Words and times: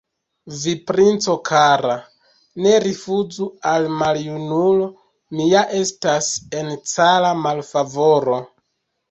Vi, 0.59 0.71
princo 0.91 1.33
kara, 1.49 1.97
ne 2.67 2.71
rifuzu 2.85 3.45
al 3.73 3.85
maljunulo, 3.99 4.89
mi 5.37 5.47
ja 5.53 5.63
estas 5.83 6.33
en 6.63 6.75
cara 6.95 7.31
malfavoro! 7.45 8.43